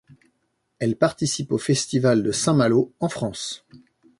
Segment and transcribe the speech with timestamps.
[0.79, 3.67] Elle participe au Festival de Saint-Malo, en France.